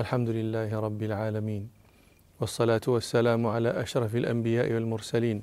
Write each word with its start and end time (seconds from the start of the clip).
الحمد 0.00 0.28
لله 0.28 0.80
رب 0.80 1.02
العالمين 1.02 1.68
والصلاة 2.40 2.80
والسلام 2.88 3.46
على 3.46 3.68
أشرف 3.68 4.16
الأنبياء 4.16 4.72
والمرسلين 4.72 5.42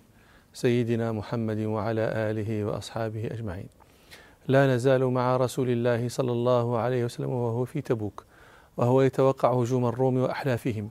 سيدنا 0.53 1.11
محمد 1.11 1.59
وعلى 1.59 2.01
آله 2.01 2.65
وأصحابه 2.65 3.25
أجمعين. 3.25 3.67
لا 4.47 4.75
نزال 4.75 5.05
مع 5.05 5.37
رسول 5.37 5.69
الله 5.69 6.09
صلى 6.09 6.31
الله 6.31 6.77
عليه 6.77 7.05
وسلم 7.05 7.29
وهو 7.29 7.65
في 7.65 7.81
تبوك 7.81 8.25
وهو 8.77 9.01
يتوقع 9.01 9.53
هجوم 9.53 9.85
الروم 9.85 10.17
وأحلافهم 10.17 10.89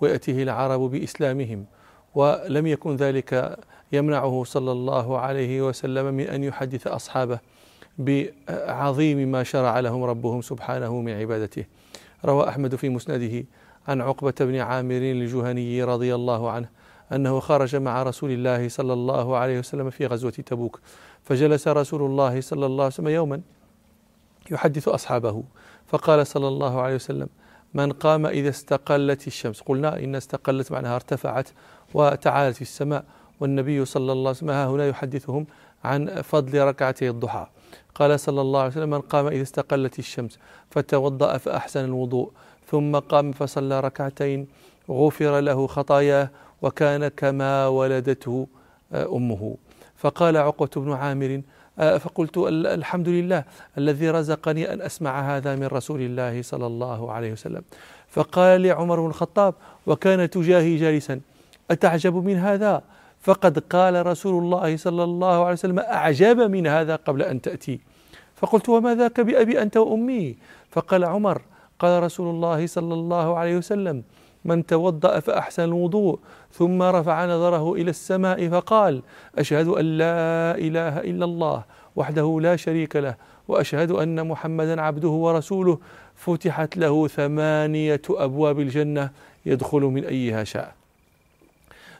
ويأتيه 0.00 0.42
العرب 0.42 0.80
بإسلامهم 0.80 1.64
ولم 2.14 2.66
يكن 2.66 2.96
ذلك 2.96 3.58
يمنعه 3.92 4.44
صلى 4.44 4.72
الله 4.72 5.18
عليه 5.18 5.68
وسلم 5.68 6.14
من 6.14 6.24
أن 6.24 6.44
يحدث 6.44 6.86
أصحابه 6.86 7.38
بعظيم 7.98 9.32
ما 9.32 9.42
شرع 9.42 9.80
لهم 9.80 10.02
ربهم 10.04 10.42
سبحانه 10.42 11.00
من 11.00 11.12
عبادته. 11.12 11.64
روى 12.24 12.48
أحمد 12.48 12.74
في 12.74 12.88
مسنده 12.88 13.44
عن 13.88 14.00
عقبة 14.00 14.34
بن 14.40 14.56
عامر 14.56 14.96
الجهني 14.96 15.84
رضي 15.84 16.14
الله 16.14 16.50
عنه 16.50 16.68
أنه 17.12 17.40
خرج 17.40 17.76
مع 17.76 18.02
رسول 18.02 18.30
الله 18.30 18.68
صلى 18.68 18.92
الله 18.92 19.36
عليه 19.36 19.58
وسلم 19.58 19.90
في 19.90 20.06
غزوة 20.06 20.30
تبوك 20.30 20.80
فجلس 21.22 21.68
رسول 21.68 22.02
الله 22.02 22.40
صلى 22.40 22.66
الله 22.66 22.84
عليه 22.84 22.94
وسلم 22.94 23.08
يوما 23.08 23.40
يحدث 24.50 24.88
أصحابه 24.88 25.44
فقال 25.86 26.26
صلى 26.26 26.48
الله 26.48 26.80
عليه 26.80 26.94
وسلم 26.94 27.28
من 27.74 27.92
قام 27.92 28.26
إذا 28.26 28.48
استقلت 28.48 29.26
الشمس؟ 29.26 29.60
قلنا 29.60 29.98
إن 29.98 30.14
استقلت 30.14 30.72
معناها 30.72 30.94
ارتفعت 30.94 31.48
وتعالت 31.94 32.56
في 32.56 32.62
السماء 32.62 33.04
والنبي 33.40 33.84
صلى 33.84 34.12
الله 34.12 34.28
عليه 34.28 34.30
وسلم 34.30 34.50
ها 34.50 34.66
هنا 34.66 34.86
يحدثهم 34.86 35.46
عن 35.84 36.22
فضل 36.22 36.64
ركعتي 36.64 37.10
الضحى. 37.10 37.46
قال 37.94 38.20
صلى 38.20 38.40
الله 38.40 38.60
عليه 38.60 38.70
وسلم 38.70 38.90
من 38.90 39.00
قام 39.00 39.26
إذا 39.26 39.42
استقلت 39.42 39.98
الشمس 39.98 40.38
فتوضأ 40.70 41.38
فأحسن 41.38 41.84
الوضوء 41.84 42.30
ثم 42.66 42.96
قام 42.96 43.32
فصلى 43.32 43.80
ركعتين 43.80 44.46
غفر 44.90 45.40
له 45.40 45.66
خطاياه 45.66 46.30
وكان 46.62 47.08
كما 47.08 47.66
ولدته 47.66 48.46
آه، 48.92 49.16
أمه. 49.16 49.56
فقال 49.96 50.36
عقبة 50.36 50.70
بن 50.76 50.92
عامر 50.92 51.42
آه، 51.78 51.98
فقلت 51.98 52.38
الحمد 52.48 53.08
لله 53.08 53.44
الذي 53.78 54.10
رزقني 54.10 54.72
أن 54.72 54.80
أسمع 54.80 55.36
هذا 55.36 55.56
من 55.56 55.66
رسول 55.66 56.00
الله 56.00 56.42
صلى 56.42 56.66
الله 56.66 57.12
عليه 57.12 57.32
وسلم. 57.32 57.62
فقال 58.08 58.60
لي 58.60 58.70
عمر 58.70 59.00
بن 59.00 59.06
الخطاب 59.06 59.54
وكان 59.86 60.30
تجاهي 60.30 60.76
جالسا 60.76 61.20
أتعجب 61.70 62.14
من 62.14 62.36
هذا؟ 62.36 62.82
فقد 63.26 63.58
قال 63.58 64.06
رسول 64.06 64.42
الله 64.42 64.76
صلى 64.76 65.04
الله 65.04 65.44
عليه 65.44 65.52
وسلم 65.52 65.78
أعجب 65.78 66.38
من 66.38 66.66
هذا 66.66 66.96
قبل 66.96 67.22
أن 67.22 67.42
تأتي. 67.42 67.80
فقلت 68.34 68.68
وما 68.68 68.94
ذاك 68.94 69.20
بأبي 69.20 69.62
أنت 69.62 69.76
وأمي؟ 69.76 70.36
فقال 70.70 71.04
عمر 71.04 71.42
قال 71.78 72.02
رسول 72.02 72.28
الله 72.34 72.66
صلى 72.66 72.94
الله 72.94 73.36
عليه 73.38 73.56
وسلم 73.56 74.02
من 74.44 74.66
توضأ 74.66 75.20
فأحسن 75.20 75.62
الوضوء 75.62 76.18
ثم 76.52 76.82
رفع 76.82 77.26
نظره 77.26 77.74
إلى 77.74 77.90
السماء 77.90 78.48
فقال 78.48 79.02
أشهد 79.38 79.68
أن 79.68 79.84
لا 79.98 80.54
إله 80.58 81.00
إلا 81.10 81.24
الله 81.24 81.64
وحده 81.96 82.38
لا 82.42 82.56
شريك 82.56 82.96
له 82.96 83.14
وأشهد 83.48 83.90
أن 83.90 84.28
محمدا 84.28 84.82
عبده 84.82 85.08
ورسوله 85.08 85.78
فتحت 86.14 86.76
له 86.76 87.08
ثمانية 87.08 88.02
أبواب 88.10 88.60
الجنة 88.60 89.10
يدخل 89.46 89.80
من 89.80 90.04
أيها 90.04 90.44
شاء. 90.44 90.85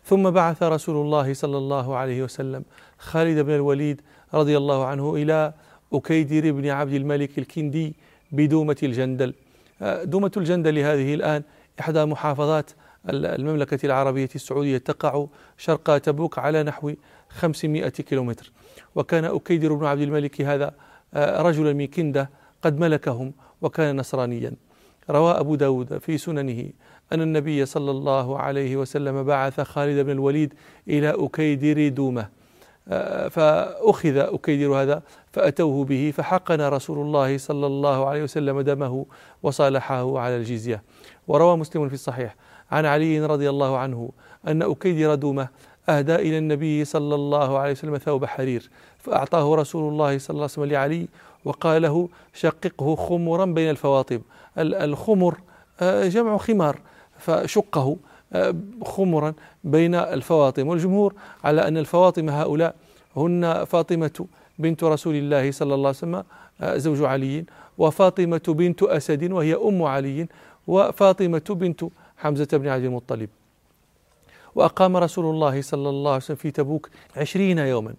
ثم 0.07 0.31
بعث 0.31 0.63
رسول 0.63 0.97
الله 0.97 1.35
صلى 1.35 1.59
الله 1.59 1.97
عليه 1.97 2.23
وسلم 2.23 2.65
خالد 2.99 3.39
بن 3.39 3.55
الوليد 3.55 4.01
رضي 4.35 4.57
الله 4.57 4.87
عنه 4.87 5.15
إلى 5.15 5.53
أكيدر 5.93 6.53
بن 6.53 6.69
عبد 6.69 6.93
الملك 6.93 7.39
الكندي 7.39 7.95
بدومة 8.33 8.77
الجندل. 8.83 9.35
آه، 9.83 10.05
دومة 10.05 10.31
الجندل 10.37 10.79
هذه 10.79 11.15
الآن 11.15 11.43
إحدى 11.81 12.05
محافظات 12.05 12.71
المملكة 13.09 13.87
العربية 13.87 14.29
السعودية 14.35 14.79
تقع 14.79 15.27
شرق 15.59 15.99
تبوك 15.99 16.39
على 16.39 16.63
نحو 16.63 16.93
500 17.29 17.89
كيلومتر. 17.89 18.53
وكان 18.95 19.25
أكيدر 19.25 19.75
بن 19.75 19.87
عبد 19.87 20.01
الملك 20.01 20.41
هذا 20.41 20.75
آه، 21.15 21.43
رجلا 21.43 21.73
من 21.73 21.87
كندة 21.87 22.31
قد 22.63 22.81
ملكهم 22.81 23.33
وكان 23.63 23.97
نصرانيا. 23.97 24.53
روى 25.11 25.33
أبو 25.33 25.55
داود 25.55 25.99
في 25.99 26.19
سننه 26.19 26.71
أن 27.13 27.23
النبي 27.23 27.67
صلى 27.67 27.91
الله 27.91 28.39
عليه 28.39 28.77
وسلم 28.77 29.23
بعث 29.23 29.61
خالد 29.61 30.07
بن 30.07 30.11
الوليد 30.11 30.55
إلى 30.89 31.15
أكيدر 31.19 31.89
دومة 31.89 32.29
آه، 32.89 33.29
فأخذ 33.29 34.17
أكيدر 34.17 34.75
هذا 34.75 35.03
فأتوه 35.33 35.85
به 35.85 36.13
فحقن 36.17 36.61
رسول 36.61 36.99
الله 36.99 37.39
صلى 37.39 37.67
الله 37.67 38.07
عليه 38.07 38.23
وسلم 38.23 38.61
دمه 38.61 39.07
وصالحه 39.43 40.19
على 40.19 40.37
الجزية. 40.37 40.83
وروى 41.29 41.57
مسلم 41.57 41.89
في 41.89 41.95
الصحيح 41.95 42.37
عن 42.71 42.87
علي 42.87 43.27
رضي 43.27 43.51
الله 43.51 43.79
عنه 43.79 44.11
أن 44.49 44.63
أكيدر 44.63 45.15
دومة 45.15 45.49
أهدى 45.89 46.15
إلى 46.15 46.39
النبي 46.39 46.85
صلى 46.85 47.15
الله 47.15 47.59
عليه 47.59 47.73
وسلم 47.73 47.99
ثوب 47.99 48.25
حرير 48.25 48.71
فأعطاه 48.99 49.55
رسول 49.55 49.93
الله 49.93 50.19
صلى 50.19 50.35
الله 50.35 50.43
عليه 50.43 50.53
وسلم 50.53 50.65
لعلي 50.65 51.09
وقال 51.45 51.83
له 51.83 52.09
شققه 52.35 52.97
خمرا 52.97 53.45
بين 53.45 53.71
الفواطم. 53.71 54.21
الخمر 54.59 55.37
آه، 55.81 56.09
جمع 56.09 56.37
خمار. 56.37 56.81
فشقه 57.19 57.97
آه، 58.33 58.55
خمرا 58.85 59.35
بين 59.65 59.95
الفواطم. 59.95 60.69
والجمهور 60.69 61.15
على 61.45 61.69
أن 61.69 61.77
الفواطم 61.77 62.29
هؤلاء 62.31 62.75
هن 63.17 63.65
فاطمة 63.65 64.27
بنت 64.59 64.85
رسول 64.85 65.15
الله 65.15 65.51
صلى 65.51 65.75
الله 65.75 65.89
عليه 65.89 65.99
وسلم 65.99 66.25
آه، 66.61 66.77
زوج 66.77 67.03
علي 67.03 67.45
وفاطمة 67.79 68.41
بنت 68.49 68.83
أسد 68.83 69.33
وهي 69.33 69.55
أم 69.55 69.83
علي 69.83 70.29
وفاطمة 70.67 71.43
بنت 71.51 71.85
حمزة 72.17 72.49
بن 72.53 72.69
عبد 72.69 72.85
المطلب. 72.85 73.29
وأقام 74.55 74.97
رسول 74.97 75.25
الله 75.25 75.63
صلى 75.63 75.89
الله 75.89 76.11
عليه 76.11 76.23
وسلم 76.25 76.37
في 76.37 76.51
تبوك 76.51 76.89
عشرين 77.17 77.59
يوما 77.59 77.95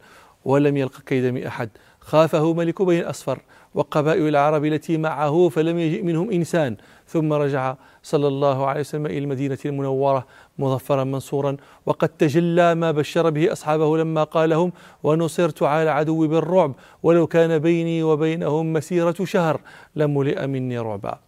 ولم 0.45 0.77
يلق 0.77 1.01
كيد 1.01 1.45
أحد. 1.45 1.69
خافه 1.99 2.53
ملك 2.53 2.81
بني 2.81 2.99
الأصفر 2.99 3.39
وقبائل 3.75 4.27
العرب 4.27 4.65
التي 4.65 4.97
معه 4.97 5.49
فلم 5.49 5.79
يجئ 5.79 6.01
منهم 6.01 6.31
إنسان. 6.31 6.77
ثم 7.07 7.33
رجع 7.33 7.75
صلى 8.03 8.27
الله 8.27 8.65
عليه 8.67 8.79
وسلم 8.79 9.05
إلى 9.05 9.17
المدينة 9.17 9.57
المنورة 9.65 10.27
مظفرا 10.59 11.03
منصورا 11.03 11.57
وقد 11.85 12.09
تجلى 12.09 12.75
ما 12.75 12.91
بشر 12.91 13.29
به 13.29 13.51
أصحابه 13.51 13.97
لما 13.97 14.23
قال 14.23 14.49
لهم 14.49 14.71
ونصرت 15.03 15.63
على 15.63 15.83
العدو 15.83 16.27
بالرعب 16.27 16.73
ولو 17.03 17.27
كان 17.27 17.59
بيني 17.59 18.03
وبينهم 18.03 18.73
مسيرة 18.73 19.15
شهر 19.23 19.61
لملئ 19.95 20.47
مني 20.47 20.79
رعبا. 20.79 21.19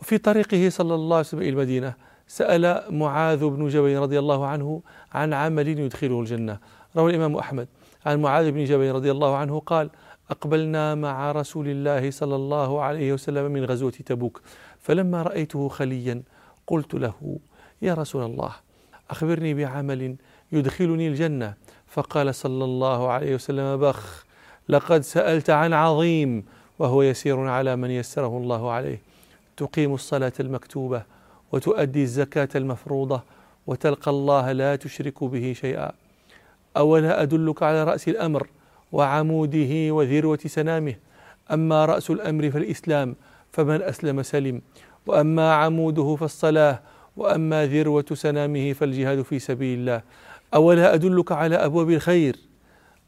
وفي 0.00 0.18
طريقه 0.18 0.68
صلى 0.68 0.94
الله 0.94 1.16
عليه 1.16 1.26
وسلم 1.26 1.40
إلى 1.40 1.48
المدينة 1.48 1.94
سأل 2.28 2.82
معاذ 2.90 3.44
بن 3.44 3.68
جبل 3.68 3.96
رضي 3.96 4.18
الله 4.18 4.46
عنه 4.46 4.82
عن 5.12 5.32
عمل 5.32 5.68
يدخله 5.68 6.20
الجنة. 6.20 6.58
روى 6.96 7.10
الإمام 7.10 7.36
أحمد. 7.36 7.68
عن 8.06 8.22
معاذ 8.22 8.50
بن 8.50 8.64
جبل 8.64 8.92
رضي 8.92 9.10
الله 9.10 9.36
عنه 9.36 9.58
قال 9.58 9.90
أقبلنا 10.30 10.94
مع 10.94 11.32
رسول 11.32 11.68
الله 11.68 12.10
صلى 12.10 12.36
الله 12.36 12.82
عليه 12.82 13.12
وسلم 13.12 13.52
من 13.52 13.64
غزوة 13.64 13.90
تبوك 13.90 14.40
فلما 14.80 15.22
رأيته 15.22 15.68
خليا 15.68 16.22
قلت 16.66 16.94
له 16.94 17.38
يا 17.82 17.94
رسول 17.94 18.22
الله 18.24 18.52
أخبرني 19.10 19.54
بعمل 19.54 20.16
يدخلني 20.52 21.08
الجنة. 21.08 21.54
فقال 21.86 22.34
صلى 22.34 22.64
الله 22.64 23.08
عليه 23.10 23.34
وسلم 23.34 23.76
بخ 23.76 24.24
لقد 24.68 25.00
سألت 25.00 25.50
عن 25.50 25.72
عظيم 25.72 26.44
وهو 26.78 27.02
يسير 27.02 27.40
على 27.40 27.76
من 27.76 27.90
يسره 27.90 28.36
الله 28.38 28.70
عليه. 28.70 29.00
تقيم 29.56 29.94
الصلاة 29.94 30.32
المكتوبة 30.40 31.02
وتؤدي 31.52 32.02
الزكاة 32.02 32.48
المفروضة 32.54 33.22
وتلقى 33.66 34.10
الله 34.10 34.52
لا 34.52 34.76
تشرك 34.76 35.24
به 35.24 35.52
شيئا. 35.52 35.92
أولا 36.76 37.22
أدلك 37.22 37.62
على 37.62 37.84
رأس 37.84 38.08
الأمر 38.08 38.46
وعموده 38.92 39.92
وذروة 39.94 40.38
سنامه. 40.46 40.94
أما 41.50 41.84
رأس 41.84 42.10
الأمر 42.10 42.50
فالإسلام 42.50 43.16
فمن 43.52 43.82
أسلم 43.82 44.22
سلم. 44.22 44.60
وأما 45.06 45.54
عموده 45.54 46.16
فالصلاة. 46.16 46.80
وأما 47.16 47.66
ذروة 47.66 48.04
سنامه 48.12 48.72
فالجهاد 48.72 49.22
في 49.22 49.38
سبيل 49.38 49.78
الله. 49.78 50.02
أولا 50.54 50.94
أدلك 50.94 51.32
على 51.32 51.56
أبواب 51.56 51.90
الخير. 51.90 52.36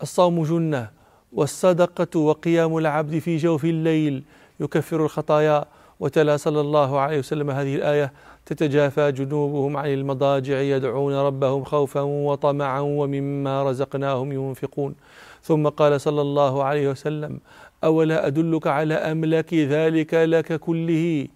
الصوم 0.02 0.42
جنة 0.42 0.90
والصدقة 1.32 2.20
وقيام 2.20 2.76
العبد 2.76 3.18
في 3.18 3.36
جوف 3.36 3.64
الليل 3.64 4.22
يكفر 4.60 5.04
الخطايا 5.04 5.64
وتلا 6.00 6.36
صلى 6.36 6.60
الله 6.60 7.00
عليه 7.00 7.18
وسلم 7.18 7.50
هذه 7.50 7.74
الآية 7.74 8.12
تتجافى 8.46 9.12
جنوبهم 9.12 9.76
عن 9.76 9.92
المضاجع 9.92 10.60
يدعون 10.60 11.14
ربهم 11.14 11.64
خوفا 11.64 12.00
وطمعا 12.00 12.80
ومما 12.80 13.62
رزقناهم 13.62 14.32
ينفقون. 14.32 14.94
ثم 15.42 15.68
قال 15.68 16.00
صلى 16.00 16.20
الله 16.20 16.64
عليه 16.64 16.88
وسلم 16.88 17.40
أولا 17.84 18.26
أدلك 18.26 18.66
على 18.66 18.94
أملك 18.94 19.54
ذلك 19.54 20.14
لك 20.14 20.52
كله؟ 20.52 21.28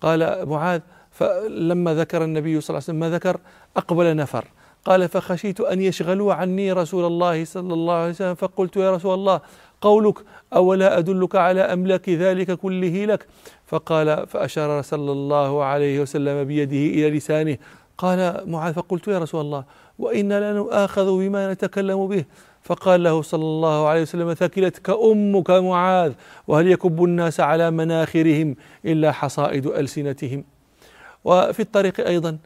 قال 0.00 0.48
معاذ 0.48 0.80
فلما 1.10 1.94
ذكر 1.94 2.24
النبي 2.24 2.60
صلى 2.60 2.68
الله 2.68 2.84
عليه 2.88 2.98
وسلم 2.98 3.00
ما 3.00 3.10
ذكر؟ 3.10 3.36
أقبل 3.76 4.16
نفر. 4.16 4.44
قال 4.84 5.08
فخشيت 5.08 5.60
أن 5.60 5.80
يشغلوا 5.80 6.34
عني 6.34 6.72
رسول 6.72 7.04
الله 7.04 7.44
صلى 7.44 7.74
الله 7.74 7.94
عليه 7.94 8.10
وسلم. 8.10 8.34
فقلت 8.34 8.76
يا 8.76 8.90
رسول 8.94 9.14
الله 9.14 9.40
قولك 9.80 10.18
أولا 10.52 10.98
أدلك 10.98 11.36
على 11.36 11.60
أملاك 11.60 12.08
ذلك 12.08 12.52
كله 12.52 13.04
لك؟ 13.04 13.26
فقال 13.70 14.26
فأشار 14.26 14.82
صلى 14.82 15.12
الله 15.12 15.64
عليه 15.64 16.00
وسلم 16.00 16.44
بيده 16.44 16.76
إلى 16.76 17.10
لسانه. 17.10 17.56
قال 17.98 18.42
معاذ 18.46 18.74
فقلت 18.74 19.08
يا 19.08 19.18
رسول 19.18 19.40
الله 19.40 19.64
وإنا 19.98 20.52
لنؤاخذ 20.52 21.18
بما 21.18 21.52
نتكلم 21.52 22.06
به. 22.06 22.24
فقال 22.62 23.02
له 23.02 23.22
صلى 23.22 23.42
الله 23.42 23.88
عليه 23.88 24.02
وسلم 24.02 24.34
ثكلتك 24.34 24.90
أمك 24.90 25.50
معاذ 25.50 26.12
وهل 26.48 26.66
يكب 26.68 27.04
الناس 27.04 27.40
على 27.40 27.70
مناخرهم 27.70 28.56
إلا 28.84 29.12
حصائد 29.12 29.66
ألسنتهم؟ 29.66 30.44
وفي 31.24 31.60
الطريق 31.60 32.06
أيضا 32.06 32.38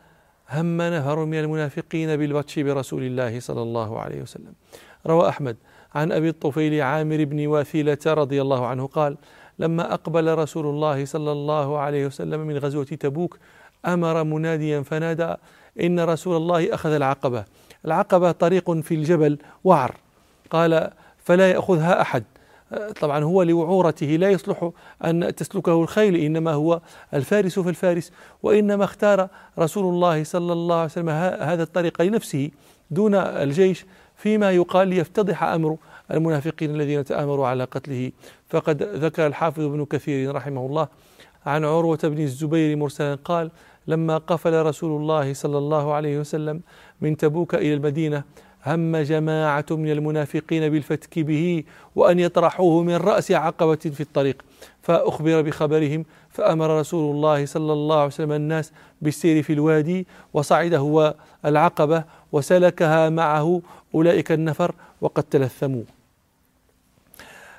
هم 0.50 0.82
نفر 0.82 1.24
من 1.24 1.38
المنافقين 1.38 2.16
بالبطش 2.16 2.58
برسول 2.58 3.02
الله 3.02 3.40
صلى 3.40 3.62
الله 3.62 4.00
عليه 4.00 4.22
وسلم. 4.22 4.52
روى 5.06 5.28
أحمد 5.28 5.56
عن 5.94 6.12
أبي 6.12 6.28
الطفيل 6.28 6.80
عامر 6.82 7.24
بن 7.24 7.46
واثيلة 7.46 7.98
رضي 8.06 8.42
الله 8.42 8.66
عنه 8.66 8.86
قال 8.86 9.16
لما 9.58 9.94
أقبل 9.94 10.38
رسول 10.38 10.66
الله 10.66 11.04
صلى 11.04 11.32
الله 11.32 11.78
عليه 11.78 12.06
وسلم 12.06 12.40
من 12.40 12.58
غزوة 12.58 12.84
تبوك 12.84 13.38
أمر 13.86 14.24
مناديا 14.24 14.82
فنادى 14.82 15.34
إن 15.80 16.00
رسول 16.00 16.36
الله 16.36 16.74
أخذ 16.74 16.90
العقبة. 16.90 17.44
العقبة 17.84 18.32
طريق 18.32 18.70
في 18.70 18.94
الجبل 18.94 19.38
وعر. 19.64 19.94
قال 20.50 20.90
فلا 21.18 21.50
يأخذها 21.50 22.00
أحد. 22.00 22.24
طبعا 23.00 23.24
هو 23.24 23.42
لوعورته 23.42 24.06
لا 24.06 24.30
يصلح 24.30 24.70
أن 25.04 25.34
تسلكه 25.34 25.82
الخيل 25.82 26.16
إنما 26.16 26.52
هو 26.52 26.80
الفارس 27.14 27.58
فالفارس 27.58 28.12
وإنما 28.42 28.84
اختار 28.84 29.28
رسول 29.58 29.94
الله 29.94 30.24
صلى 30.24 30.52
الله 30.52 30.74
عليه 30.74 30.84
وسلم 30.84 31.08
هذا 31.48 31.62
الطريق 31.62 32.02
لنفسه 32.02 32.50
دون 32.90 33.14
الجيش 33.14 33.86
فيما 34.16 34.52
يقال 34.52 34.88
ليفتضح 34.88 35.42
أمر 35.42 35.76
المنافقين 36.10 36.70
الذين 36.70 37.04
تآمروا 37.04 37.46
على 37.46 37.64
قتله. 37.64 38.12
فقد 38.54 38.82
ذكر 38.82 39.26
الحافظ 39.26 39.62
ابن 39.62 39.84
كثير 39.84 40.34
رحمه 40.34 40.66
الله 40.66 40.88
عن 41.46 41.64
عروة 41.64 41.98
بن 42.02 42.22
الزبير 42.22 42.76
مرسلا 42.76 43.14
قال 43.14 43.50
لما 43.86 44.18
قفل 44.18 44.62
رسول 44.66 45.00
الله 45.00 45.34
صلى 45.34 45.58
الله 45.58 45.92
عليه 45.92 46.18
وسلم 46.18 46.60
من 47.00 47.16
تبوك 47.16 47.54
إلى 47.54 47.74
المدينة 47.74 48.22
هم 48.66 48.96
جماعة 48.96 49.64
من 49.70 49.90
المنافقين 49.90 50.68
بالفتك 50.68 51.18
به 51.18 51.64
وأن 51.96 52.18
يطرحوه 52.18 52.82
من 52.82 52.96
رأس 52.96 53.32
عقبة 53.32 53.74
في 53.74 54.00
الطريق 54.00 54.42
فأخبر 54.82 55.42
بخبرهم 55.42 56.04
فأمر 56.30 56.80
رسول 56.80 57.14
الله 57.14 57.46
صلى 57.46 57.72
الله 57.72 57.96
عليه 57.96 58.06
وسلم 58.06 58.32
الناس 58.32 58.72
بالسير 59.02 59.42
في 59.42 59.52
الوادي 59.52 60.06
وصعد 60.34 60.74
هو 60.74 61.14
العقبة 61.44 62.04
وسلكها 62.32 63.08
معه 63.08 63.60
أولئك 63.94 64.32
النفر 64.32 64.74
وقد 65.00 65.22
تلثموا. 65.22 65.82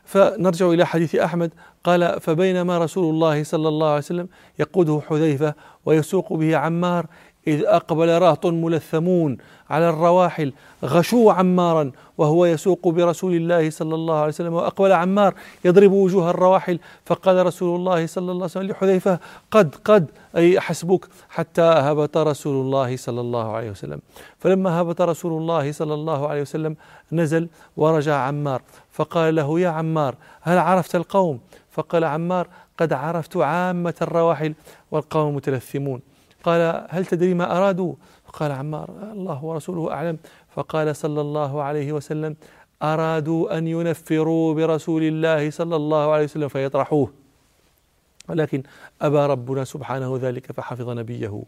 فنرجع 0.06 0.70
إلى 0.70 0.86
حديث 0.86 1.16
أحمد 1.16 1.54
قال 1.84 2.22
فبينما 2.22 2.78
رسول 2.78 3.14
الله 3.14 3.44
صلى 3.44 3.68
الله 3.68 3.88
عليه 3.88 3.98
وسلم 3.98 4.28
يقوده 4.60 5.02
حذيفة 5.10 5.54
ويسوق 5.86 6.34
به 6.34 6.58
عمار 6.58 7.06
إذ 7.48 7.64
أقبل 7.66 8.22
رهط 8.22 8.46
ملثمون 8.46 9.38
على 9.70 9.90
الرواحل 9.90 10.54
غشوا 10.84 11.34
عمارا 11.34 11.92
وهو 12.18 12.46
يسوق 12.46 12.88
برسول 12.88 13.34
الله 13.34 13.70
صلى 13.70 13.96
الله 13.96 14.16
عليه 14.16 14.28
وسلم 14.28 14.54
وأقبل 14.54 14.92
عمار 14.92 15.34
يضرب 15.66 15.92
وجوه 15.92 16.30
الرواحل 16.30 16.80
فقال 17.06 17.46
رسول 17.46 17.80
الله 17.80 18.06
صلى 18.08 18.32
الله 18.32 18.34
عليه 18.34 18.44
وسلم 18.44 18.68
لحذيفة 18.72 19.20
قد 19.52 19.76
قد 19.76 20.12
أي 20.36 20.60
حسبك 20.60 21.06
حتى 21.30 21.62
هبط 21.62 22.18
رسول 22.18 22.66
الله 22.66 22.98
صلى 22.98 23.22
الله 23.22 23.56
عليه 23.56 23.70
وسلم. 23.72 24.00
فلما 24.40 24.82
هبط 24.82 25.02
رسول 25.02 25.42
الله 25.42 25.72
صلى 25.72 25.94
الله 25.94 26.28
عليه 26.28 26.42
وسلم 26.42 26.76
نزل 27.12 27.50
ورجع 27.78 28.16
عمار 28.16 28.62
فقال 28.92 29.36
له 29.36 29.60
يا 29.60 29.70
عمار 29.70 30.16
هل 30.42 30.58
عرفت 30.58 30.96
القوم؟ 30.96 31.40
فقال 31.72 32.04
عمار 32.04 32.48
قد 32.78 32.94
عرفت 32.94 33.38
عامة 33.38 33.96
الرواحل 34.02 34.54
والقوم 34.92 35.36
متلثمون. 35.36 36.02
قال 36.46 36.86
هل 36.90 37.06
تدري 37.06 37.34
ما 37.34 37.58
أرادوا? 37.58 37.94
فقال 38.26 38.52
عمار 38.52 38.90
الله 39.12 39.46
ورسوله 39.46 39.92
أعلم. 39.92 40.18
فقال 40.56 40.96
صلى 40.96 41.22
الله 41.22 41.64
عليه 41.64 41.94
وسلم 41.94 42.36
أرادوا 42.84 43.58
أن 43.58 43.68
ينفروا 43.68 44.54
برسول 44.54 45.04
الله 45.04 45.50
صلى 45.50 45.76
الله 45.76 46.12
عليه 46.14 46.24
وسلم 46.24 46.48
فيطرحوه. 46.48 47.10
ولكن 48.30 48.64
أبى 49.02 49.18
ربنا 49.18 49.64
سبحانه 49.64 50.20
ذلك 50.22 50.52
فحفظ 50.52 50.90
نبيه. 50.90 51.44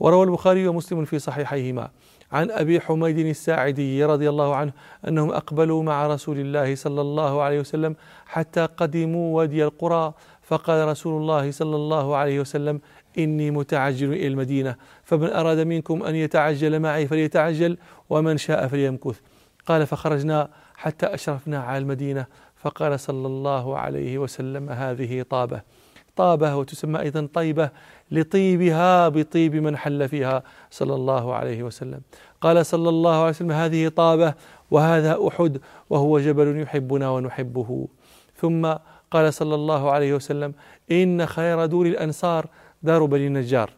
وروى 0.00 0.24
البخاري 0.24 0.68
ومسلم 0.68 1.04
في 1.04 1.18
صحيحيهما 1.18 1.90
عن 2.32 2.50
أبي 2.50 2.80
حميد 2.80 3.18
الساعدي 3.18 4.04
رضي 4.04 4.28
الله 4.28 4.54
عنه 4.54 4.72
أنهم 5.08 5.30
أقبلوا 5.30 5.82
مع 5.82 6.06
رسول 6.06 6.38
الله 6.38 6.74
صلى 6.74 7.00
الله 7.00 7.42
عليه 7.42 7.60
وسلم 7.60 7.96
حتى 8.26 8.66
قدموا 8.66 9.36
وادي 9.36 9.64
القرى. 9.64 10.12
فقال 10.46 10.88
رسول 10.88 11.22
الله 11.22 11.50
صلى 11.50 11.76
الله 11.76 12.16
عليه 12.16 12.40
وسلم 12.40 12.80
إني 13.18 13.50
متعجل 13.50 14.12
إلى 14.12 14.26
المدينة 14.26 14.76
فمن 15.04 15.32
أراد 15.32 15.58
منكم 15.58 16.02
أن 16.02 16.14
يتعجل 16.14 16.80
معي 16.80 17.06
فليتعجل 17.06 17.78
ومن 18.10 18.36
شاء 18.36 18.66
فليمكث. 18.68 19.20
قال 19.66 19.86
فخرجنا 19.86 20.48
حتى 20.76 21.06
أشرفنا 21.06 21.58
على 21.58 21.78
المدينة 21.78 22.26
فقال 22.56 23.00
صلى 23.00 23.26
الله 23.26 23.78
عليه 23.78 24.18
وسلم 24.18 24.70
هذه 24.70 25.22
طابة. 25.22 25.62
طابة 26.16 26.56
وتسمى 26.56 27.00
أيضا 27.00 27.28
طيبة 27.34 27.70
لطيبها 28.10 29.08
بطيب 29.08 29.54
من 29.54 29.76
حل 29.76 30.08
فيها 30.08 30.42
صلى 30.70 30.94
الله 30.94 31.34
عليه 31.34 31.62
وسلم. 31.62 32.00
قال 32.40 32.66
صلى 32.66 32.88
الله 32.88 33.16
عليه 33.20 33.30
وسلم 33.30 33.52
هذه 33.52 33.88
طابة 33.88 34.34
وهذا 34.70 35.18
أحد 35.28 35.60
وهو 35.90 36.18
جبل 36.18 36.60
يحبنا 36.60 37.10
ونحبه. 37.10 37.88
ثم 38.36 38.74
قال 39.10 39.34
صلى 39.34 39.54
الله 39.54 39.90
عليه 39.90 40.14
وسلم 40.14 40.54
إن 40.90 41.26
خير 41.26 41.66
دور 41.66 41.86
الأنصار 41.86 42.46
دار 42.82 43.04
بني 43.04 43.26
النجار 43.26 43.70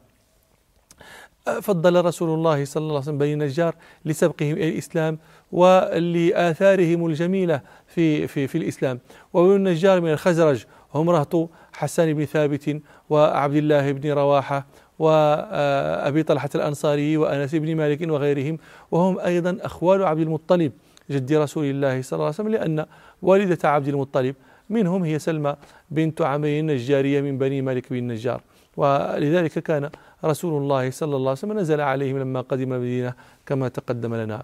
فضل 1.62 2.04
رسول 2.04 2.28
الله 2.34 2.64
صلى 2.64 2.80
الله 2.80 2.94
عليه 2.94 3.02
وسلم 3.02 3.18
بني 3.18 3.32
النجار 3.32 3.74
لسبقهم 4.04 4.52
إلى 4.52 4.68
الإسلام 4.68 5.18
ولآثارهم 5.52 7.06
الجميلة 7.06 7.60
في 7.86 8.26
في 8.26 8.46
في 8.46 8.58
الإسلام. 8.58 9.00
وبني 9.32 9.56
النجار 9.56 10.00
من 10.00 10.12
الخزرج 10.12 10.64
هم 10.94 11.10
رهط 11.10 11.50
حسان 11.72 12.14
بن 12.14 12.24
ثابت 12.24 12.80
وعبد 13.10 13.56
الله 13.56 13.92
بن 13.92 14.12
رواحة 14.12 14.66
وابي 14.98 16.22
طلحة 16.22 16.50
الأنصاري 16.54 17.16
وأنس 17.16 17.54
بن 17.54 17.76
مالك 17.76 18.10
وغيرهم. 18.10 18.58
وهم 18.90 19.18
أيضا 19.18 19.58
أخوال 19.60 20.04
عبد 20.04 20.20
المطلب 20.20 20.72
جد 21.10 21.32
رسول 21.32 21.64
الله 21.64 22.02
صلى 22.02 22.16
الله 22.16 22.24
عليه 22.24 22.34
وسلم 22.34 22.48
لأن 22.48 22.86
والدة 23.22 23.68
عبد 23.68 23.88
المطلب 23.88 24.34
منهم 24.70 25.04
هي 25.04 25.18
سلمى 25.18 25.56
بنت 25.90 26.22
عمرو 26.22 26.48
النجارية 26.48 27.20
من 27.20 27.38
بني 27.38 27.62
مالك 27.62 27.90
بن 27.90 27.96
النجار. 27.96 28.42
ولذلك 28.78 29.58
كان 29.58 29.90
رسول 30.24 30.62
الله 30.62 30.90
صلى 30.90 31.16
الله 31.16 31.30
عليه 31.30 31.38
وسلم 31.42 31.58
نزل 31.58 31.80
عليهم 31.80 32.18
لما 32.18 32.40
قدم 32.40 32.72
المدينة 32.72 33.14
كما 33.46 33.68
تقدم 33.68 34.14
لنا. 34.14 34.42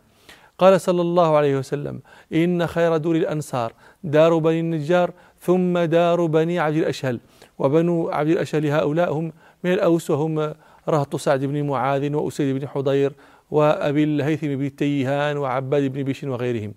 قال 0.59 0.81
صلى 0.81 1.01
الله 1.01 1.37
عليه 1.37 1.59
وسلم 1.59 2.01
إن 2.33 2.67
خير 2.67 2.97
دور 2.97 3.17
الأنصار 3.17 3.73
دار 4.05 4.39
بني 4.39 4.61
النجار 4.61 5.11
ثم 5.41 5.79
دار 5.79 6.27
بني 6.27 6.59
عبد 6.59 6.77
الأشهل. 6.77 7.21
وبنو 7.59 8.11
عبد 8.11 8.31
الأشهل 8.31 8.67
هؤلاء 8.67 9.13
هم 9.13 9.33
من 9.65 9.73
الأوس 9.73 10.11
وهم 10.11 10.55
رهط 10.89 11.17
سعد 11.17 11.45
بن 11.45 11.67
معاذ 11.67 12.15
وأسيد 12.15 12.59
بن 12.59 12.69
حضير 12.69 13.13
وأبي 13.51 14.05
الهيثم 14.05 14.47
بن 14.47 14.67
التيهان 14.67 15.37
وعباد 15.37 15.83
بن 15.83 16.03
بشر 16.03 16.29
وغيرهم. 16.29 16.75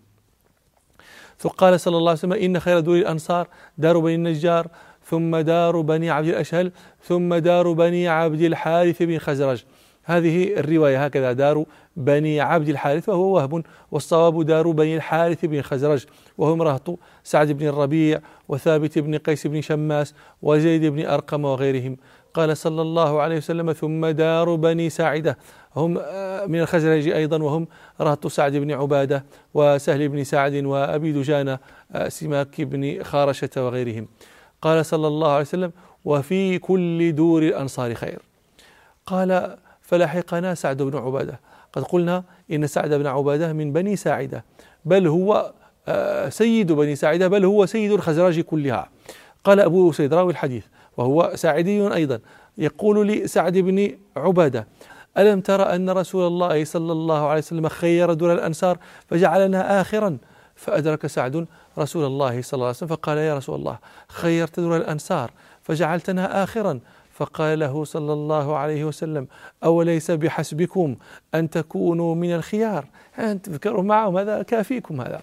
فقال 1.38 1.80
صلى 1.80 1.98
الله 1.98 2.10
عليه 2.10 2.20
وسلم 2.20 2.34
إن 2.34 2.60
خير 2.60 2.80
دور 2.80 2.98
الأنصار 2.98 3.48
دار 3.78 4.00
بني 4.00 4.16
النجار 4.16 4.68
ثم 5.10 5.38
دار 5.38 5.82
بني 5.82 6.10
عبد 6.10 6.28
الأشهل 6.28 6.72
ثم 7.04 7.36
دار 7.36 7.72
بني 7.72 8.08
عبد 8.08 8.42
الحارث 8.42 9.04
بن 9.04 9.18
خزرج. 9.18 9.64
هذه 10.04 10.60
الرواية 10.60 11.06
هكذا 11.06 11.32
دار 11.32 11.66
بني 11.96 12.42
عبد 12.42 12.70
الحارث 12.70 13.10
وهو 13.10 13.36
وهب 13.36 13.64
والصواب 13.92 14.44
دار 14.44 14.72
بني 14.72 14.96
الحارث 14.96 15.46
بن 15.46 15.62
خزرج. 15.62 16.06
وهم 16.38 16.62
رهط 16.62 17.00
سعد 17.24 17.52
بن 17.52 17.68
الربيع 17.68 18.20
وثابت 18.48 19.00
بن 19.00 19.18
قيس 19.18 19.48
بن 19.48 19.62
شماس 19.62 20.14
وزيد 20.42 20.86
بن 20.86 21.06
أرقم 21.06 21.46
وغيرهم. 21.46 21.98
قال 22.34 22.58
صلى 22.58 22.82
الله 22.82 23.22
عليه 23.22 23.38
وسلم 23.38 23.74
ثم 23.74 24.06
دار 24.06 24.56
بني 24.56 24.90
ساعدة. 24.90 25.38
هم 25.76 25.98
آه، 25.98 26.46
من 26.46 26.60
الخزرج 26.60 27.08
أيضا 27.08 27.44
وهم 27.44 27.68
رهط 28.02 28.28
سعد 28.28 28.56
بن 28.56 28.72
عبادة 28.72 29.26
وسهل 29.54 30.10
بن 30.10 30.24
سعد 30.24 30.54
وأبي 30.54 31.12
دجانة 31.12 31.60
آه، 31.92 32.10
سماك 32.10 32.62
بن 32.62 33.04
خارشة 33.04 33.50
وغيرهم. 33.58 34.08
قال 34.62 34.86
صلى 34.86 35.08
الله 35.08 35.32
عليه 35.32 35.42
وسلم 35.42 35.72
وفي 36.06 36.60
كل 36.60 37.16
دور 37.16 37.44
الأنصار 37.44 37.94
خير. 37.94 38.20
قال 39.06 39.58
فلحقنا 39.82 40.56
سعد 40.56 40.82
بن 40.82 40.98
عبادة. 40.98 41.40
قد 41.74 41.84
قلنا 41.84 42.24
إن 42.52 42.68
سعد 42.68 42.94
بن 42.94 43.08
عبادة 43.08 43.54
من 43.54 43.74
بني 43.74 43.96
ساعدة 43.96 44.46
بل 44.86 45.08
هو 45.08 45.54
آه، 45.88 46.30
سيد 46.30 46.72
بني 46.72 46.96
ساعدة 46.96 47.28
بل 47.28 47.46
هو 47.46 47.66
سيد 47.66 47.92
الخزرج 47.92 48.40
كلها. 48.40 48.90
قال 49.44 49.60
أبو 49.60 49.90
أسيد 49.90 50.14
راوي 50.14 50.32
الحديث 50.32 50.66
وهو 50.98 51.32
ساعدي 51.36 51.94
أيضا. 51.94 52.20
يقول 52.58 53.08
لسعد 53.08 53.58
بن 53.58 53.92
عبادة 54.18 54.68
ألم 55.18 55.42
ترى 55.42 55.64
أن 55.64 55.90
رسول 55.90 56.28
الله 56.28 56.66
صلى 56.66 56.92
الله 56.92 57.28
عليه 57.28 57.42
وسلم 57.42 57.68
خير 57.68 58.14
دون 58.14 58.32
الأنصار 58.32 58.78
فجعلنا 59.08 59.82
آخرا 59.82 60.18
فأدرك 60.58 61.08
سعد 61.08 61.46
رسول 61.78 62.06
الله 62.06 62.42
صلى 62.42 62.58
الله 62.58 62.66
عليه 62.66 62.78
وسلم 62.78 62.90
فقال 62.90 63.18
يا 63.18 63.38
رسول 63.38 63.56
الله 63.56 63.78
خيرت 64.08 64.60
دون 64.60 64.78
الأنصار 64.78 65.32
فجعلتنا 65.64 66.44
آخرا. 66.44 66.80
فقال 67.14 67.60
له 67.60 67.84
صلى 67.84 68.14
الله 68.14 68.56
عليه 68.58 68.84
وسلم 68.86 69.28
أوليس 69.64 70.12
بحسبكم 70.12 70.96
أن 71.36 71.50
تكونوا 71.50 72.16
من 72.16 72.34
الخيار؟ 72.36 72.86
أن 73.20 73.42
تذكروا 73.42 73.84
معهم 73.84 74.18
هذا 74.18 74.42
كافيكم 74.42 75.02
هذا. 75.02 75.22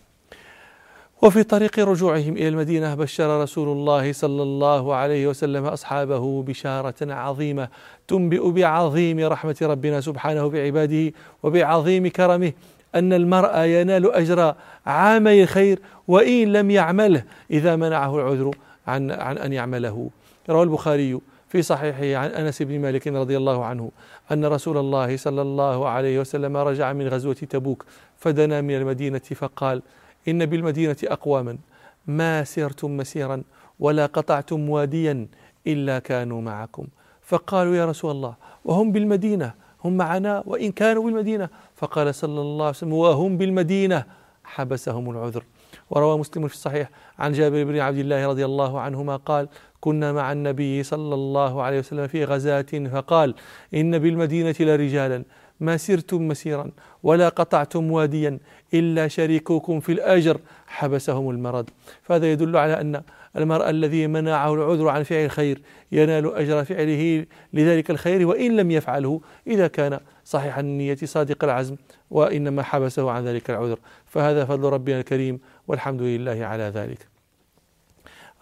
وفي 1.22 1.42
طريق 1.42 1.78
رجوعهم 1.78 2.36
إلى 2.36 2.48
المدينة 2.48 2.94
بشر 2.94 3.42
رسول 3.42 3.68
الله 3.68 4.12
صلى 4.12 4.42
الله 4.42 4.94
عليه 4.94 5.26
وسلم 5.26 5.64
أصحابه 5.64 6.42
بشارة 6.42 7.12
عظيمة 7.12 7.68
تنبئ 8.08 8.50
بعظيم 8.50 9.20
رحمة 9.20 9.56
ربنا 9.62 10.00
سبحانه 10.00 10.48
بعباده 10.48 11.12
وبعظيم 11.42 12.08
كرمه. 12.08 12.52
أن 12.94 13.12
المرء 13.12 13.58
ينال 13.58 14.12
أجر 14.12 14.54
عامي 14.86 15.42
الخير 15.42 15.78
وإن 16.08 16.52
لم 16.52 16.70
يعمله 16.70 17.24
إذا 17.50 17.76
منعه 17.76 18.16
العذر 18.16 18.50
عن 18.86 19.10
عن 19.10 19.38
أن 19.38 19.52
يعمله. 19.52 20.10
روى 20.50 20.62
البخاري 20.62 21.20
في 21.48 21.62
صحيحه 21.62 22.22
عن 22.22 22.30
أنس 22.30 22.62
بن 22.62 22.80
مالك 22.80 23.08
رضي 23.08 23.36
الله 23.36 23.64
عنه 23.64 23.90
أن 24.32 24.44
رسول 24.44 24.76
الله 24.76 25.16
صلى 25.16 25.42
الله 25.42 25.88
عليه 25.88 26.20
وسلم 26.20 26.56
رجع 26.56 26.92
من 26.92 27.08
غزوة 27.08 27.34
تبوك 27.34 27.84
فدنا 28.16 28.60
من 28.60 28.76
المدينة 28.76 29.18
فقال 29.18 29.82
إن 30.28 30.46
بالمدينة 30.46 30.96
أقواما 31.04 31.58
ما 32.06 32.44
سرتم 32.44 32.96
مسيرا 32.96 33.42
ولا 33.80 34.06
قطعتم 34.06 34.70
واديا 34.70 35.26
إلا 35.66 35.98
كانوا 35.98 36.40
معكم. 36.40 36.86
فقالوا 37.22 37.76
يا 37.76 37.86
رسول 37.86 38.10
الله 38.10 38.34
وهم 38.64 38.92
بالمدينة 38.92 39.54
هم 39.84 39.96
معنا 39.96 40.42
وإن 40.46 40.72
كانوا 40.72 41.04
بالمدينة 41.04 41.48
فقال 41.84 42.14
صلى 42.14 42.40
الله 42.40 42.64
عليه 42.64 42.76
وسلم 42.76 42.92
وهم 42.92 43.36
بالمدينة. 43.36 44.04
حبسهم 44.44 45.10
العذر. 45.10 45.44
وروى 45.90 46.18
مسلم 46.18 46.48
في 46.48 46.54
الصحيح 46.54 46.90
عن 47.18 47.32
جابر 47.32 47.64
بن 47.64 47.78
عبد 47.78 47.98
الله 47.98 48.26
رضي 48.26 48.44
الله 48.44 48.80
عنهما 48.80 49.16
قال 49.16 49.48
كنا 49.80 50.12
مع 50.12 50.32
النبي 50.32 50.82
صلى 50.82 51.14
الله 51.14 51.62
عليه 51.62 51.78
وسلم 51.78 52.06
في 52.06 52.24
غزاة 52.24 52.72
فقال 52.92 53.34
إن 53.74 53.98
بالمدينة 53.98 54.54
لرجالا 54.60 55.24
ما 55.60 55.76
سرتم 55.76 56.28
مسيرا 56.28 56.70
ولا 57.02 57.28
قطعتم 57.28 57.92
واديا 57.92 58.38
إلا 58.74 59.08
شريككم 59.08 59.80
في 59.80 59.92
الأجر. 59.92 60.40
حبسهم 60.66 61.30
المرض. 61.30 61.70
فهذا 62.02 62.32
يدل 62.32 62.56
على 62.56 62.80
أن 62.80 63.02
المرء 63.36 63.70
الذي 63.70 64.06
منعه 64.06 64.54
العذر 64.54 64.88
عن 64.88 65.02
فعل 65.02 65.24
الخير 65.24 65.62
ينال 65.92 66.34
أجر 66.34 66.64
فعله 66.64 67.26
لذلك 67.52 67.90
الخير 67.90 68.26
وإن 68.26 68.56
لم 68.56 68.70
يفعله 68.70 69.20
إذا 69.46 69.66
كان 69.66 70.00
صحيح 70.24 70.58
النية 70.58 70.96
صادق 71.04 71.44
العزم 71.44 71.76
وإنما 72.10 72.62
حبسه 72.62 73.10
عن 73.10 73.24
ذلك 73.24 73.50
العذر. 73.50 73.78
فهذا 74.06 74.44
فضل 74.44 74.68
ربنا 74.68 74.98
الكريم 74.98 75.40
والحمد 75.68 76.02
لله 76.02 76.44
على 76.44 76.64
ذلك. 76.64 77.13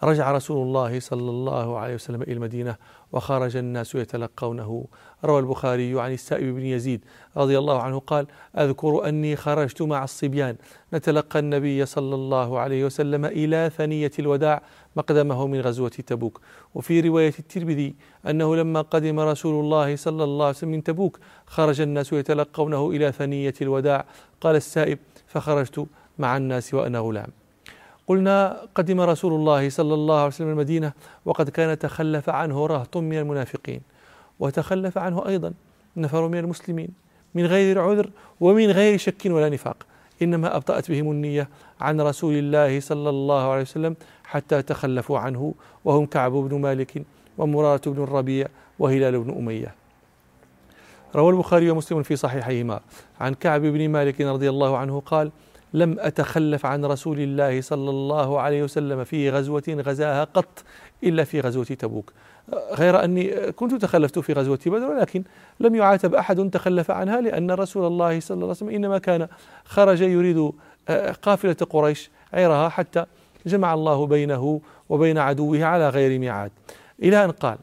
رجع 0.03 0.31
رسول 0.31 0.67
الله 0.67 0.99
صلى 0.99 1.29
الله 1.29 1.77
عليه 1.77 1.95
وسلم 1.95 2.21
إلى 2.21 2.33
المدينة 2.33 2.75
وخرج 3.11 3.57
الناس 3.57 3.95
يتلقونه. 3.95 4.85
روى 5.25 5.39
البخاري 5.39 6.01
عن 6.01 6.11
السائب 6.13 6.55
بن 6.55 6.65
يزيد 6.65 7.05
رضي 7.37 7.57
الله 7.57 7.81
عنه 7.81 7.99
قال 7.99 8.27
أذكر 8.57 9.09
أني 9.09 9.35
خرجت 9.35 9.81
مع 9.81 10.03
الصبيان. 10.03 10.55
نتلقى 10.93 11.39
النبي 11.39 11.85
صلى 11.85 12.15
الله 12.15 12.59
عليه 12.59 12.85
وسلم 12.85 13.25
إلى 13.25 13.71
ثنية 13.77 14.11
الوداع 14.19 14.61
مقدمه 14.95 15.47
من 15.47 15.61
غزوة 15.61 15.89
تبوك. 15.89 16.41
وفي 16.75 17.01
رواية 17.01 17.33
الترمذي 17.39 17.95
أنه 18.29 18.55
لما 18.55 18.81
قدم 18.81 19.19
رسول 19.19 19.63
الله 19.63 19.95
صلى 19.95 20.23
الله 20.23 20.45
عليه 20.45 20.55
وسلم 20.55 20.71
من 20.71 20.83
تبوك 20.83 21.19
خرج 21.45 21.81
الناس 21.81 22.13
يتلقونه 22.13 22.89
إلى 22.89 23.11
ثنية 23.11 23.53
الوداع. 23.61 24.05
قال 24.41 24.55
السائب 24.55 24.99
فخرجت 25.27 25.85
مع 26.19 26.37
الناس 26.37 26.73
وأنا 26.73 26.99
غلام. 26.99 27.42
قلنا 28.07 28.67
قدم 28.75 29.01
رسول 29.01 29.33
الله 29.33 29.69
صلى 29.69 29.93
الله 29.93 30.17
عليه 30.17 30.27
وسلم 30.27 30.49
المدينة 30.49 30.93
وقد 31.25 31.49
كان 31.49 31.79
تخلف 31.79 32.29
عنه 32.29 32.65
رهط 32.65 32.97
من 32.97 33.17
المنافقين 33.17 33.81
وتخلف 34.39 34.97
عنه 34.97 35.27
أيضا 35.27 35.53
نفر 35.97 36.27
من 36.27 36.37
المسلمين 36.37 36.89
من 37.35 37.45
غير 37.45 37.79
عذر 37.79 38.09
ومن 38.39 38.71
غير 38.71 38.97
شك 38.97 39.21
ولا 39.25 39.49
نفاق. 39.49 39.77
إنما 40.21 40.55
أبطأت 40.55 40.91
بهم 40.91 41.11
النية 41.11 41.49
عن 41.81 42.01
رسول 42.01 42.33
الله 42.33 42.79
صلى 42.79 43.09
الله 43.09 43.51
عليه 43.51 43.61
وسلم 43.61 43.95
حتى 44.23 44.61
تخلفوا 44.61 45.19
عنه 45.19 45.53
وهم 45.85 46.05
كعب 46.05 46.31
بن 46.31 46.61
مالك 46.61 47.03
ومرارة 47.37 47.81
بن 47.89 48.03
الربيع 48.03 48.47
وهلال 48.79 49.19
بن 49.19 49.37
أمية. 49.37 49.75
روى 51.15 51.31
البخاري 51.31 51.69
ومسلم 51.69 52.03
في 52.03 52.15
صحيحيهما. 52.15 52.79
عن 53.19 53.33
كعب 53.33 53.61
بن 53.61 53.89
مالك 53.89 54.21
رضي 54.21 54.49
الله 54.49 54.77
عنه 54.77 54.99
قال 55.05 55.31
لم 55.73 55.95
أتخلف 55.99 56.65
عن 56.65 56.85
رسول 56.85 57.19
الله 57.19 57.61
صلى 57.61 57.89
الله 57.89 58.39
عليه 58.39 58.63
وسلم 58.63 59.03
في 59.03 59.29
غزوة 59.29 59.63
غزاها 59.69 60.23
قط 60.23 60.63
إلا 61.03 61.23
في 61.23 61.39
غزوة 61.39 61.63
تبوك. 61.63 62.13
غير 62.53 63.03
أني 63.03 63.51
كنت 63.51 63.73
تخلفت 63.73 64.19
في 64.19 64.33
غزوة 64.33 64.59
بدر 64.65 64.85
ولكن 64.85 65.23
لم 65.59 65.75
يعاتب 65.75 66.15
أحد 66.15 66.49
تخلف 66.49 66.91
عنها 66.91 67.21
لأن 67.21 67.51
رسول 67.51 67.87
الله 67.87 68.19
صلى 68.19 68.35
الله 68.35 68.45
عليه 68.45 68.55
وسلم 68.55 68.69
إنما 68.69 68.97
كان 68.97 69.27
خرج 69.65 70.01
يريد 70.01 70.51
آه، 70.89 71.11
قافلة 71.11 71.53
قريش 71.69 72.09
عيرها 72.33 72.69
حتى 72.69 73.05
جمع 73.45 73.73
الله 73.73 74.07
بينه 74.07 74.61
وبين 74.89 75.17
عدوه 75.17 75.63
على 75.63 75.89
غير 75.89 76.19
ميعاد. 76.19 76.51
إلى 77.03 77.25
أن 77.25 77.31
قال 77.31 77.57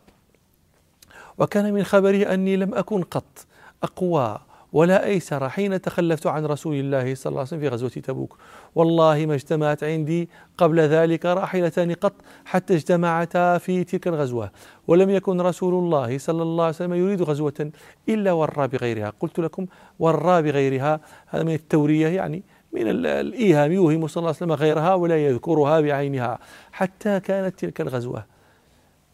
وكان 1.38 1.72
من 1.72 1.84
خبره 1.84 2.34
أني 2.34 2.56
لم 2.56 2.74
أكن 2.74 3.02
قط 3.02 3.46
أقوى 3.82 4.38
ولا 4.72 5.04
أيسر 5.04 5.48
حين 5.48 5.80
تخلفت 5.80 6.26
عن 6.26 6.46
رسول 6.46 6.74
الله 6.74 7.14
صلى 7.14 7.30
الله 7.30 7.40
عليه 7.40 7.48
وسلم 7.48 7.60
في 7.60 7.68
غزوة 7.68 7.90
تبوك 7.90 8.36
والله 8.74 9.26
ما 9.26 9.34
اجتمعت 9.34 9.84
عندي 9.84 10.28
قبل 10.58 10.80
ذلك 10.80 11.26
راحلتان 11.26 11.92
قط 11.92 12.12
حتى 12.44 12.74
اجتمعتا 12.74 13.58
في 13.58 13.84
تلك 13.84 14.08
الغزوة. 14.08 14.50
ولم 14.88 15.10
يكن 15.10 15.40
رسول 15.40 15.74
الله 15.74 16.18
صلى 16.18 16.42
الله 16.42 16.64
عليه 16.64 16.74
وسلم 16.74 16.94
يريد 16.94 17.22
غزوة 17.22 17.70
إلا 18.08 18.32
ورى 18.32 18.68
بغيرها. 18.68 19.12
قلت 19.20 19.38
لكم 19.40 19.66
ورى 19.98 20.42
بغيرها 20.42 21.00
هذا 21.26 21.42
من 21.42 21.54
التورية 21.54 22.08
يعني 22.08 22.42
من 22.72 22.82
الإيهام 23.06 23.72
يوهم 23.72 24.06
صلى 24.06 24.20
الله 24.20 24.28
عليه 24.28 24.36
وسلم 24.36 24.52
غيرها 24.52 24.94
ولا 24.94 25.26
يذكرها 25.26 25.80
بعينها 25.80 26.38
حتى 26.72 27.20
كانت 27.20 27.58
تلك 27.58 27.80
الغزوة. 27.80 28.39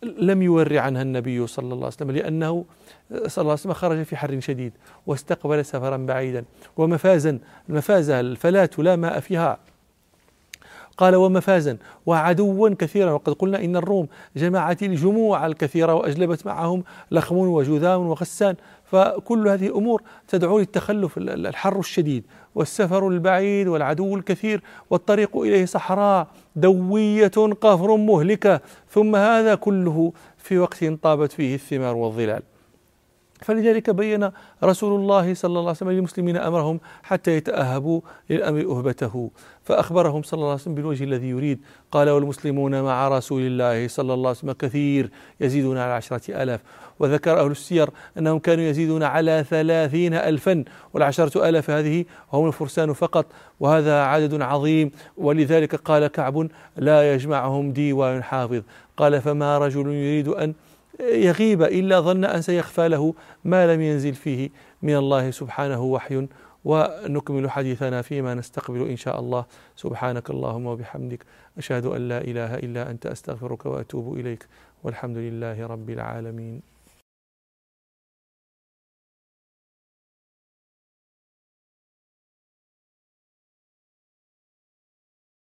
لم 0.03 0.43
يور 0.43 0.79
عنها 0.79 1.03
النبي 1.03 1.47
صلى 1.47 1.65
الله 1.65 1.76
عليه 1.76 1.87
وسلم 1.87 2.11
لأنه 2.11 2.65
صلى 3.11 3.43
الله 3.43 3.53
عليه 3.53 3.53
وسلم 3.53 3.73
خرج 3.73 4.03
في 4.03 4.17
حر 4.17 4.41
شديد 4.41 4.73
واستقبل 5.07 5.65
سفرا 5.65 5.97
بعيدا. 5.97 6.45
ومفازا 6.76 7.38
المفازة 7.69 8.21
الفلاة 8.21 8.71
لا 8.79 8.97
ماء 8.97 9.21
فيها. 9.21 9.59
قال 10.97 11.17
ومفازا 11.17 11.76
وعدوا 12.07 12.75
كثيرا. 12.75 13.12
وقد 13.12 13.33
قلنا 13.33 13.65
إن 13.65 13.76
الروم 13.76 14.09
جمعت 14.37 14.83
الجموع 14.83 15.47
الكثيرة 15.47 15.95
وأجلبت 15.95 16.47
معهم 16.47 16.85
لخم 17.11 17.37
وجذام 17.37 18.07
وغسان. 18.07 18.57
فكل 18.85 19.49
هذه 19.49 19.69
أمور 19.69 20.03
تدعو 20.29 20.59
للتخلف 20.59 21.19
الحر 21.19 21.79
الشديد. 21.79 22.25
والسفر 22.56 23.08
البعيد 23.08 23.68
والعدو 23.68 24.16
الكثير 24.16 24.60
والطريق 24.90 25.36
إليه 25.36 25.64
صحراء 25.64 26.26
دوية 26.56 27.36
قفر 27.60 27.96
مهلكة. 27.96 28.60
ثم 28.90 29.16
هذا 29.16 29.54
كله 29.54 30.12
في 30.38 30.58
وقت 30.58 30.84
طابت 30.84 31.32
فيه 31.32 31.54
الثمار 31.54 31.96
والظلال. 31.96 32.42
فلذلك 33.40 33.90
بين 33.90 34.31
رسول 34.64 35.00
الله 35.00 35.35
صلى 35.35 35.49
الله 35.49 35.61
عليه 35.61 35.71
وسلم 35.71 35.90
للمسلمين 35.90 36.37
أمرهم 36.37 36.81
حتى 37.02 37.31
يتأهبوا 37.31 38.00
للأمر 38.31 38.61
أهبته. 38.61 39.31
فأخبرهم 39.64 40.23
صلى 40.23 40.38
الله 40.38 40.50
عليه 40.50 40.61
وسلم 40.61 40.75
بالوجه 40.75 41.05
الذي 41.05 41.28
يريد. 41.28 41.61
قال 41.93 42.11
والمسلمون 42.11 42.83
مع 42.83 43.09
رسول 43.09 43.43
الله 43.43 43.88
صلى 43.88 44.14
الله 44.14 44.28
عليه 44.28 44.38
وسلم 44.38 44.52
كثير 44.52 45.11
يزيدون 45.40 45.78
على 45.78 45.93
عشرة 45.93 46.43
آلاف 46.43 46.61
وذكر 46.99 47.40
أهل 47.40 47.50
السير 47.50 47.90
أنهم 48.19 48.38
كانوا 48.38 48.64
يزيدون 48.64 49.02
على 49.02 49.45
ثلاثين 49.50 50.14
ألفا. 50.14 50.64
والعشرة 50.95 51.49
آلاف 51.49 51.71
هذه 51.71 52.05
هم 52.33 52.47
الفرسان 52.47 52.93
فقط 52.93 53.26
وهذا 53.61 54.02
عدد 54.02 54.43
عظيم. 54.43 54.90
ولذلك 55.16 55.75
قال 55.75 56.07
كعب 56.07 56.49
لا 56.76 57.14
يجمعهم 57.14 57.73
ديوان 57.73 58.23
حافظ. 58.23 58.62
قال 58.97 59.21
فما 59.21 59.59
رجل 59.59 59.87
يريد 59.87 60.28
أن 60.28 60.55
يغيب 61.00 61.62
إلا 61.62 62.00
ظن 62.00 62.25
أن 62.25 62.43
سيخفى 62.43 62.88
له 62.88 63.15
ما 63.45 63.75
لم 63.75 63.81
ينزل 63.81 64.15
فيه 64.15 64.50
من 64.83 64.97
الله 64.97 65.31
سبحانه 65.31 65.83
وحي 65.83 66.29
ونكمل 66.65 67.50
حديثنا 67.50 68.03
فيما 68.03 68.35
نستقبل 68.35 68.88
إن 68.88 68.97
شاء 68.97 69.21
الله. 69.21 69.45
سبحانك 69.76 70.31
اللهم 70.31 70.67
وبحمدك 70.67 71.25
أشهد 71.59 71.87
أن 71.87 72.09
لا 72.09 72.21
إله 72.21 72.55
إلا 72.55 72.91
أنت 72.91 73.07
أستغفرك 73.07 73.67
وأتوب 73.67 74.19
إليك. 74.19 74.47
والحمد 74.85 75.17
لله 75.17 75.67
رب 75.67 75.91
العالمين. 75.91 76.75